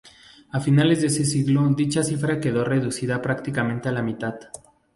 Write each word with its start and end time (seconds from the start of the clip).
A 0.49 0.59
finales 0.59 0.99
de 1.01 1.07
ese 1.09 1.23
siglo 1.25 1.67
dicha 1.69 2.03
cifra 2.03 2.39
quedó 2.39 2.63
reducida 2.65 3.21
prácticamente 3.21 3.87
a 3.87 3.91
la 3.91 4.01
mitad. 4.01 4.33